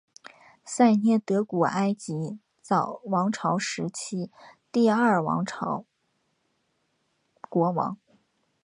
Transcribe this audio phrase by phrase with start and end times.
[0.65, 4.31] 塞涅德古埃及早王朝时期
[4.71, 5.85] 第二王朝
[7.49, 7.99] 国王。